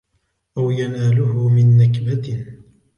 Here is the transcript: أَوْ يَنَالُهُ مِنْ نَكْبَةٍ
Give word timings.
أَوْ 0.57 0.71
يَنَالُهُ 0.71 1.49
مِنْ 1.49 1.77
نَكْبَةٍ 1.77 2.45